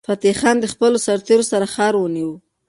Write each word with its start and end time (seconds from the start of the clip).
فتح 0.07 0.33
خان 0.39 0.57
د 0.61 0.65
خپلو 0.73 0.97
سرتیرو 1.07 1.49
سره 1.51 1.65
ښار 1.73 1.93
ونیو. 1.97 2.31